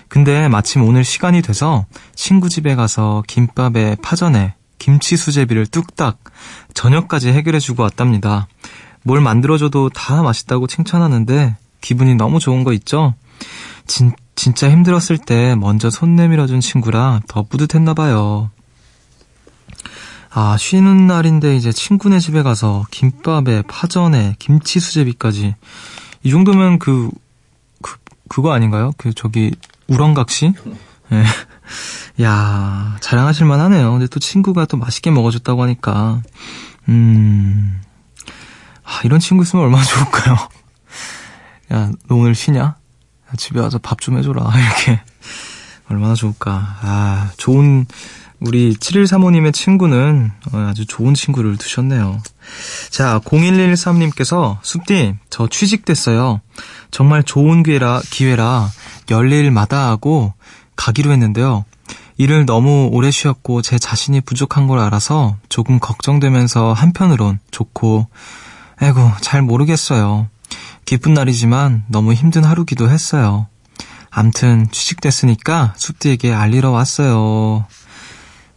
근데 0.08 0.48
마침 0.48 0.82
오늘 0.82 1.04
시간이 1.04 1.42
돼서 1.42 1.86
친구 2.14 2.48
집에 2.48 2.74
가서 2.74 3.22
김밥에 3.26 3.96
파전에 4.02 4.54
김치 4.78 5.16
수제비를 5.16 5.66
뚝딱 5.66 6.18
저녁까지 6.74 7.28
해결해주고 7.28 7.82
왔답니다. 7.82 8.48
뭘 9.02 9.20
만들어줘도 9.20 9.90
다 9.90 10.22
맛있다고 10.22 10.66
칭찬하는데 10.66 11.56
기분이 11.80 12.14
너무 12.14 12.40
좋은 12.40 12.64
거 12.64 12.72
있죠? 12.72 13.14
진, 13.86 14.12
진짜 14.34 14.70
힘들었을 14.70 15.18
때 15.18 15.54
먼저 15.54 15.90
손 15.90 16.16
내밀어준 16.16 16.60
친구라 16.60 17.20
더 17.28 17.42
뿌듯했나봐요. 17.42 18.50
아, 20.30 20.56
쉬는 20.58 21.06
날인데 21.06 21.56
이제 21.56 21.72
친구네 21.72 22.20
집에 22.20 22.42
가서 22.42 22.84
김밥에 22.90 23.62
파전에 23.62 24.36
김치 24.38 24.78
수제비까지 24.78 25.54
이 26.22 26.30
정도면 26.30 26.78
그, 26.78 27.10
그 27.82 27.96
그거 28.28 28.52
아닌가요? 28.52 28.92
그 28.98 29.12
저기 29.14 29.52
우렁각시? 29.88 30.54
예. 31.12 31.24
야, 32.22 32.96
자랑하실 33.00 33.46
만하네요. 33.46 33.92
근데 33.92 34.06
또 34.06 34.18
친구가 34.20 34.66
또 34.66 34.76
맛있게 34.76 35.10
먹어줬다고 35.10 35.62
하니까 35.62 36.20
음. 36.88 37.80
아, 38.84 39.00
이런 39.04 39.20
친구 39.20 39.42
있으면 39.44 39.64
얼마나 39.64 39.84
좋을까요? 39.84 40.36
야, 41.72 41.90
너 42.08 42.14
오늘 42.16 42.34
쉬냐? 42.34 42.60
야, 42.62 42.76
집에 43.36 43.60
와서 43.60 43.78
밥 43.78 43.98
좀 44.00 44.18
해줘라. 44.18 44.42
이렇게. 44.56 45.00
얼마나 45.90 46.14
좋을까. 46.14 46.76
아, 46.82 47.30
좋은, 47.36 47.86
우리 48.40 48.74
7135님의 48.74 49.52
친구는 49.52 50.30
어, 50.52 50.58
아주 50.70 50.86
좋은 50.86 51.14
친구를 51.14 51.56
두셨네요. 51.56 52.20
자, 52.90 53.20
0113님께서 53.24 54.58
숲디, 54.62 55.14
저 55.28 55.48
취직됐어요. 55.48 56.40
정말 56.90 57.22
좋은 57.22 57.62
기회라, 57.62 58.00
기회라 58.10 58.68
열일마다 59.10 59.88
하고 59.88 60.34
가기로 60.76 61.10
했는데요. 61.12 61.64
일을 62.16 62.46
너무 62.46 62.88
오래 62.92 63.10
쉬었고 63.10 63.62
제 63.62 63.78
자신이 63.78 64.20
부족한 64.20 64.66
걸 64.66 64.78
알아서 64.80 65.36
조금 65.48 65.78
걱정되면서 65.78 66.72
한편으론 66.72 67.38
좋고, 67.50 68.08
에고, 68.80 69.12
잘 69.20 69.42
모르겠어요. 69.42 70.28
기쁜 70.84 71.14
날이지만 71.14 71.84
너무 71.88 72.14
힘든 72.14 72.44
하루기도 72.44 72.90
했어요. 72.90 73.46
암튼 74.10 74.68
취직됐으니까 74.72 75.74
숲디에게 75.76 76.32
알리러 76.32 76.70
왔어요. 76.70 77.66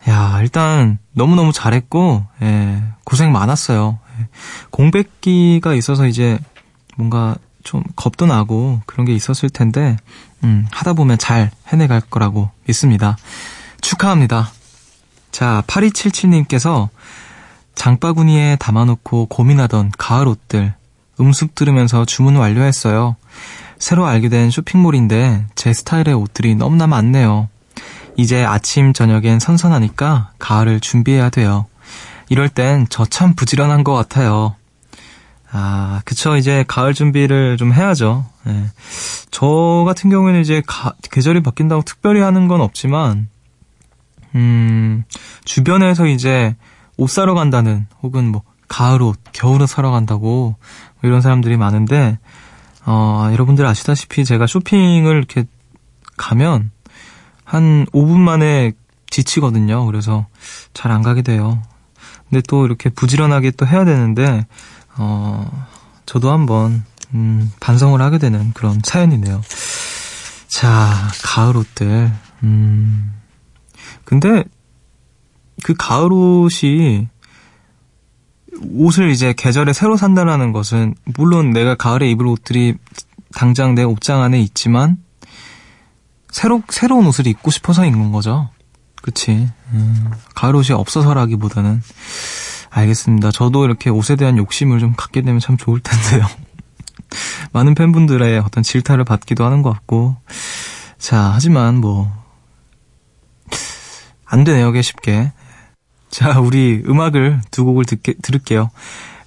야, 0.09 0.39
일단 0.41 0.97
너무너무 1.13 1.51
잘했고 1.51 2.25
예, 2.41 2.83
고생 3.03 3.31
많았어요. 3.31 3.99
예, 4.19 4.27
공백기가 4.71 5.73
있어서 5.73 6.07
이제 6.07 6.39
뭔가 6.95 7.35
좀 7.63 7.83
겁도 7.95 8.25
나고 8.25 8.81
그런 8.85 9.05
게 9.05 9.13
있었을 9.13 9.49
텐데 9.49 9.97
음, 10.43 10.65
하다 10.71 10.93
보면 10.93 11.17
잘 11.17 11.51
해내갈 11.67 12.01
거라고 12.01 12.49
믿습니다. 12.67 13.17
축하합니다. 13.81 14.51
자, 15.31 15.63
8277님께서 15.67 16.89
장바구니에 17.75 18.57
담아놓고 18.57 19.27
고민하던 19.27 19.91
가을 19.97 20.27
옷들 20.27 20.73
음습 21.19 21.55
들으면서 21.55 22.05
주문 22.05 22.35
완료했어요. 22.35 23.15
새로 23.77 24.05
알게 24.05 24.29
된 24.29 24.51
쇼핑몰인데 24.51 25.45
제 25.55 25.73
스타일의 25.73 26.13
옷들이 26.13 26.55
너무나 26.55 26.87
많네요. 26.87 27.49
이제 28.17 28.43
아침 28.43 28.93
저녁엔 28.93 29.39
선선하니까 29.39 30.31
가을을 30.39 30.79
준비해야 30.79 31.29
돼요. 31.29 31.65
이럴 32.29 32.49
땐 32.49 32.87
저 32.89 33.05
참 33.05 33.33
부지런한 33.35 33.83
것 33.83 33.93
같아요. 33.93 34.55
아, 35.51 36.01
그쵸. 36.05 36.37
이제 36.37 36.63
가을 36.67 36.93
준비를 36.93 37.57
좀 37.57 37.73
해야죠. 37.73 38.25
예. 38.47 38.65
저 39.31 39.83
같은 39.85 40.09
경우에는 40.09 40.39
이제 40.39 40.61
가- 40.65 40.93
계절이 41.11 41.43
바뀐다고 41.43 41.81
특별히 41.81 42.21
하는 42.21 42.47
건 42.47 42.61
없지만, 42.61 43.27
음, 44.35 45.03
주변에서 45.43 46.05
이제 46.07 46.55
옷 46.95 47.09
사러 47.09 47.33
간다는 47.33 47.85
혹은 48.01 48.31
뭐 48.31 48.43
가을 48.69 49.01
옷, 49.01 49.19
겨울 49.33 49.61
옷 49.61 49.67
사러 49.67 49.91
간다고 49.91 50.55
뭐 51.01 51.09
이런 51.09 51.19
사람들이 51.19 51.57
많은데, 51.57 52.17
어, 52.85 53.27
여러분들 53.33 53.65
아시다시피 53.65 54.23
제가 54.23 54.47
쇼핑을 54.47 55.17
이렇게 55.17 55.43
가면 56.15 56.71
한 57.51 57.85
5분 57.87 58.17
만에 58.17 58.71
지치거든요. 59.09 59.85
그래서 59.85 60.25
잘 60.73 60.89
안 60.89 61.01
가게 61.01 61.21
돼요. 61.21 61.61
근데 62.29 62.41
또 62.47 62.65
이렇게 62.65 62.89
부지런하게 62.89 63.51
또 63.51 63.67
해야 63.67 63.83
되는데, 63.83 64.45
어, 64.97 65.67
저도 66.05 66.31
한번, 66.31 66.85
음, 67.13 67.51
반성을 67.59 68.01
하게 68.01 68.19
되는 68.19 68.53
그런 68.53 68.79
사연이네요. 68.81 69.41
자, 70.47 71.09
가을 71.25 71.57
옷들, 71.57 72.09
음, 72.43 73.13
근데 74.05 74.45
그 75.61 75.73
가을 75.77 76.13
옷이 76.13 77.09
옷을 78.73 79.09
이제 79.11 79.33
계절에 79.37 79.73
새로 79.73 79.97
산다라는 79.97 80.53
것은 80.53 80.95
물론 81.03 81.51
내가 81.51 81.75
가을에 81.75 82.09
입을 82.11 82.27
옷들이 82.27 82.75
당장 83.33 83.75
내 83.75 83.83
옷장 83.83 84.21
안에 84.21 84.39
있지만 84.39 84.97
새로 86.31 86.63
새로운 86.69 87.05
옷을 87.05 87.27
입고 87.27 87.51
싶어서 87.51 87.85
입는 87.85 88.11
거죠. 88.11 88.49
그치? 89.01 89.49
음, 89.73 90.11
가을 90.33 90.55
옷이 90.55 90.71
없어서라기보다는 90.71 91.81
알겠습니다. 92.69 93.31
저도 93.31 93.65
이렇게 93.65 93.89
옷에 93.89 94.15
대한 94.15 94.37
욕심을 94.37 94.79
좀 94.79 94.93
갖게 94.95 95.21
되면 95.21 95.39
참 95.39 95.57
좋을 95.57 95.81
텐데요. 95.81 96.25
많은 97.51 97.75
팬분들의 97.75 98.39
어떤 98.39 98.63
질타를 98.63 99.03
받기도 99.03 99.45
하는 99.45 99.61
것 99.61 99.71
같고. 99.71 100.15
자, 100.97 101.31
하지만 101.33 101.81
뭐, 101.81 102.09
안 104.25 104.43
되네요, 104.43 104.69
이게 104.69 104.81
쉽게. 104.81 105.33
자, 106.09 106.39
우리 106.39 106.81
음악을 106.87 107.41
두 107.51 107.65
곡을 107.65 107.85
듣게, 107.85 108.13
들을게요. 108.21 108.69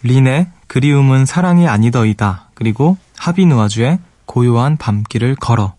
린의 0.02 0.50
그리움은 0.66 1.26
사랑이 1.26 1.68
아니더이다. 1.68 2.50
그리고 2.54 2.96
하비누아주의 3.18 3.98
고요한 4.24 4.76
밤길을 4.76 5.36
걸어. 5.36 5.74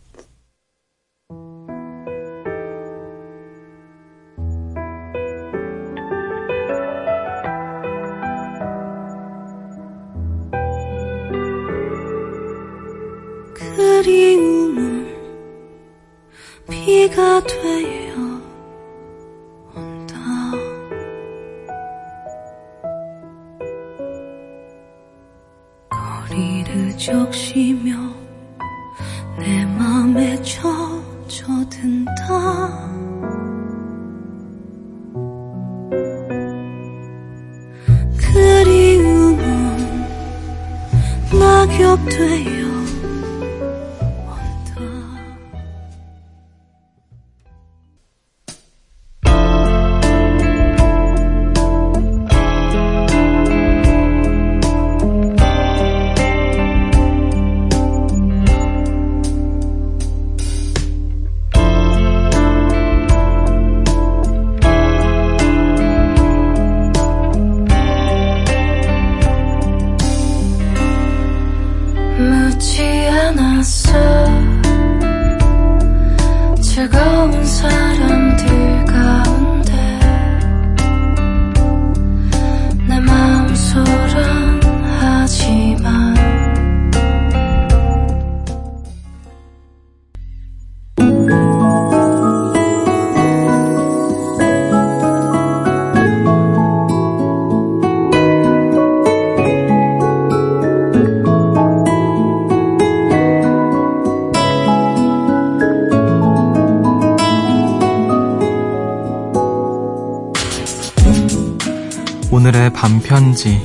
오늘의 112.35 112.73
밤편지. 112.73 113.61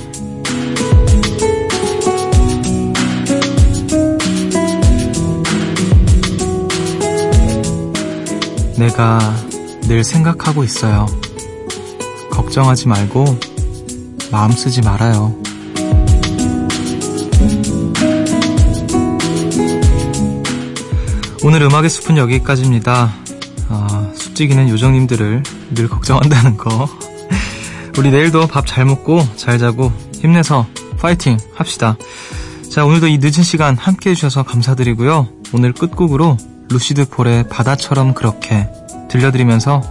내가 8.79 9.19
늘 9.89 10.05
생각하고 10.05 10.63
있어요. 10.63 11.07
걱정하지 12.31 12.87
말고 12.87 13.25
마음 14.31 14.53
쓰지 14.53 14.83
말아요. 14.83 15.35
오늘 21.43 21.63
음악의 21.63 21.91
숲은 21.91 22.19
여기까지입니다. 22.19 23.13
아, 23.69 24.11
숲지기는 24.15 24.69
요정님들을 24.69 25.43
늘 25.75 25.89
걱정한다는 25.89 26.57
거. 26.57 27.00
우리 27.99 28.11
내일도 28.11 28.47
밥 28.47 28.67
잘 28.67 28.85
먹고 28.85 29.23
잘 29.37 29.59
자고 29.59 29.93
힘내서 30.15 30.67
파이팅 30.99 31.39
합시다. 31.55 31.97
자, 32.71 32.85
오늘도 32.85 33.09
이 33.09 33.19
늦은 33.19 33.43
시간 33.43 33.77
함께 33.77 34.11
해주셔서 34.11 34.45
감사드리고요. 34.45 35.29
오늘 35.53 35.73
끝곡으로 35.73 36.37
루시드 36.71 37.09
폴의 37.09 37.49
바다처럼 37.49 38.15
그렇게 38.15 38.69
들려드리면서 39.09 39.83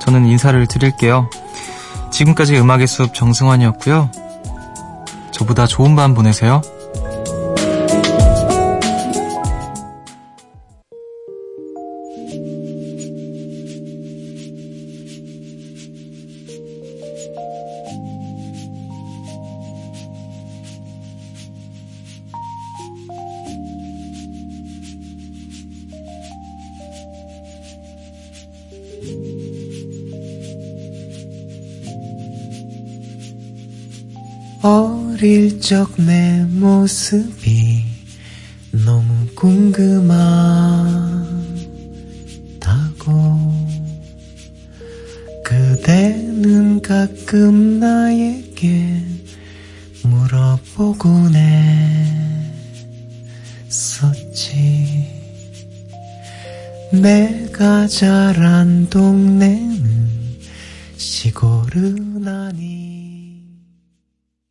저는 0.00 0.26
인사를 0.26 0.66
드릴게요. 0.66 1.28
지금까지 2.10 2.56
음악의 2.58 2.86
숲 2.86 3.14
정승환이었고요. 3.14 4.10
저보다 5.32 5.66
좋은 5.66 5.94
밤 5.94 6.14
보내세요. 6.14 6.62
어릴 35.22 35.60
적 35.60 36.02
내 36.04 36.44
모습이 36.50 37.84
너무 38.72 39.24
궁금하다고. 39.36 39.92
그대는 45.44 46.82
가끔 46.82 47.78
나에게 47.78 49.00
물어보곤 50.02 51.36
했었지. 53.68 55.06
내가 56.90 57.86
자란 57.86 58.90
동 58.90 59.31